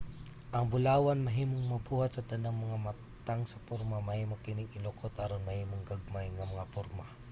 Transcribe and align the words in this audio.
ang 0.55 0.65
bulawan 0.73 1.19
mahimong 1.27 1.65
mabuhat 1.73 2.11
sa 2.13 2.25
tanang 2.31 2.57
mga 2.63 2.77
matang 2.85 3.41
sa 3.47 3.61
porma. 3.67 3.97
mahimo 4.09 4.35
kining 4.45 4.73
ilukot 4.77 5.13
aron 5.23 5.47
mahimong 5.49 5.83
gagmay 5.89 6.27
nga 6.33 6.51
mga 6.53 6.69
porma 6.75 7.05